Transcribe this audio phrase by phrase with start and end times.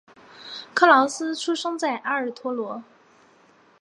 [0.73, 2.83] 克劳斯出生在埃尔托罗。